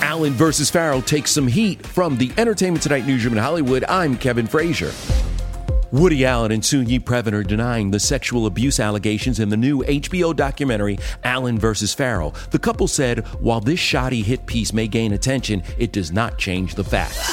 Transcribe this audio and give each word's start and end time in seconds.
Allen 0.00 0.32
versus 0.32 0.70
Farrow 0.70 1.00
takes 1.00 1.30
some 1.30 1.46
heat 1.46 1.84
from 1.86 2.16
the 2.16 2.30
Entertainment 2.36 2.82
Tonight 2.82 3.06
newsroom 3.06 3.34
in 3.34 3.42
Hollywood. 3.42 3.84
I'm 3.88 4.16
Kevin 4.16 4.46
Frazier. 4.46 4.92
Woody 5.90 6.24
Allen 6.24 6.52
and 6.52 6.64
Soon-Yi 6.64 7.00
Previn 7.00 7.32
are 7.32 7.42
denying 7.42 7.90
the 7.90 7.98
sexual 7.98 8.46
abuse 8.46 8.78
allegations 8.78 9.40
in 9.40 9.48
the 9.48 9.56
new 9.56 9.82
HBO 9.84 10.36
documentary 10.36 10.98
Allen 11.24 11.58
vs. 11.58 11.94
Farrow. 11.94 12.32
The 12.50 12.58
couple 12.58 12.86
said, 12.88 13.26
while 13.40 13.60
this 13.60 13.80
shoddy 13.80 14.22
hit 14.22 14.44
piece 14.46 14.72
may 14.72 14.86
gain 14.86 15.12
attention, 15.12 15.62
it 15.78 15.92
does 15.92 16.12
not 16.12 16.38
change 16.38 16.74
the 16.74 16.84
facts. 16.84 17.30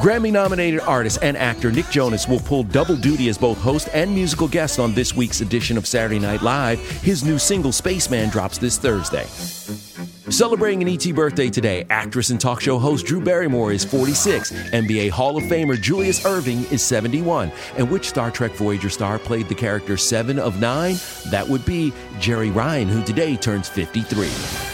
Grammy 0.00 0.30
nominated 0.30 0.80
artist 0.80 1.18
and 1.22 1.36
actor 1.36 1.72
Nick 1.72 1.88
Jonas 1.88 2.28
will 2.28 2.40
pull 2.40 2.62
double 2.62 2.94
duty 2.96 3.28
as 3.30 3.38
both 3.38 3.58
host 3.58 3.88
and 3.94 4.14
musical 4.14 4.46
guest 4.46 4.78
on 4.78 4.92
this 4.94 5.16
week's 5.16 5.40
edition 5.40 5.78
of 5.78 5.86
Saturday 5.86 6.18
Night 6.18 6.42
Live. 6.42 6.78
His 7.00 7.24
new 7.24 7.38
single, 7.38 7.72
Spaceman, 7.72 8.28
drops 8.28 8.58
this 8.58 8.76
Thursday. 8.76 9.26
Celebrating 10.34 10.82
an 10.82 10.88
ET 10.88 11.14
birthday 11.14 11.48
today, 11.48 11.86
actress 11.90 12.30
and 12.30 12.40
talk 12.40 12.60
show 12.60 12.76
host 12.76 13.06
Drew 13.06 13.20
Barrymore 13.20 13.70
is 13.70 13.84
46. 13.84 14.50
NBA 14.50 15.08
Hall 15.10 15.36
of 15.36 15.44
Famer 15.44 15.80
Julius 15.80 16.24
Erving 16.24 16.70
is 16.72 16.82
71. 16.82 17.52
And 17.76 17.88
which 17.88 18.08
Star 18.08 18.32
Trek 18.32 18.50
Voyager 18.50 18.90
star 18.90 19.20
played 19.20 19.48
the 19.48 19.54
character 19.54 19.96
7 19.96 20.40
of 20.40 20.60
9? 20.60 20.96
That 21.30 21.46
would 21.48 21.64
be 21.64 21.92
Jeri 22.14 22.52
Ryan, 22.52 22.88
who 22.88 23.04
today 23.04 23.36
turns 23.36 23.68
53. 23.68 24.73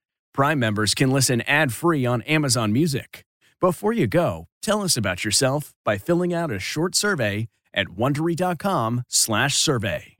Prime 0.33 0.59
members 0.59 0.93
can 0.95 1.11
listen 1.11 1.41
ad-free 1.41 2.05
on 2.05 2.21
Amazon 2.21 2.71
Music. 2.71 3.25
Before 3.59 3.91
you 3.91 4.07
go, 4.07 4.47
tell 4.61 4.81
us 4.81 4.95
about 4.95 5.25
yourself 5.25 5.73
by 5.83 5.97
filling 5.97 6.33
out 6.33 6.49
a 6.51 6.57
short 6.59 6.95
survey 6.95 7.49
at 7.73 7.87
wondery.com/survey. 7.87 10.15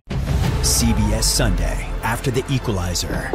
CBS 0.61 1.23
Sunday 1.23 1.89
after 2.03 2.29
the 2.29 2.43
Equalizer. 2.49 3.31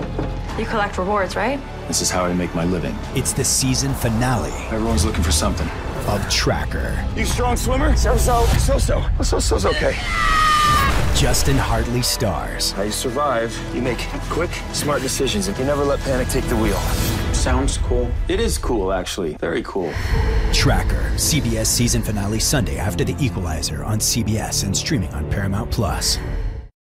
You 0.59 0.67
collect 0.67 0.99
rewards, 0.99 1.35
right? 1.35 1.59
This 1.89 2.03
is 2.03 2.11
how 2.11 2.25
I 2.27 2.35
make 2.35 2.55
my 2.55 2.65
living. 2.67 2.95
It's 3.15 3.33
the 3.33 3.43
season 3.45 3.95
finale 3.95 4.53
Everyone's 4.71 5.05
looking 5.07 5.23
for 5.25 5.33
something. 5.33 5.69
of 6.09 6.29
Tracker. 6.31 7.03
You 7.17 7.25
strong 7.25 7.57
swimmer? 7.57 7.97
So 7.97 8.17
so. 8.19 8.45
So 8.59 8.77
so. 8.79 9.03
So 9.23 9.39
so's 9.41 9.65
okay. 9.67 9.97
Justin 11.17 11.57
Hartley 11.57 12.03
stars. 12.03 12.73
How 12.73 12.83
you 12.83 12.93
survive, 12.93 13.59
you 13.75 13.81
make 13.81 13.97
quick, 14.29 14.51
smart 14.75 15.01
decisions, 15.01 15.49
and 15.49 15.57
you 15.57 15.65
never 15.65 15.83
let 15.83 15.99
panic 16.01 16.29
take 16.29 16.45
the 16.45 16.57
wheel. 16.57 16.79
Sounds 17.33 17.79
cool. 17.79 18.13
It 18.29 18.39
is 18.39 18.59
cool, 18.59 18.93
actually. 18.93 19.33
Very 19.37 19.63
cool. 19.63 19.91
Tracker. 20.53 21.11
CBS 21.15 21.69
season 21.69 22.03
finale 22.03 22.39
Sunday 22.39 22.77
after 22.77 23.03
the 23.03 23.17
Equalizer 23.19 23.83
on 23.83 23.99
CBS 23.99 24.65
and 24.65 24.77
streaming 24.77 25.09
on 25.15 25.29
Paramount 25.31 25.71
Plus. 25.71 26.19